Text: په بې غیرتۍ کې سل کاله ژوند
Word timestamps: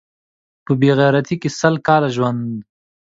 په 0.65 0.71
بې 0.79 0.91
غیرتۍ 0.97 1.35
کې 1.41 1.49
سل 1.59 1.75
کاله 1.87 2.09
ژوند 2.15 2.39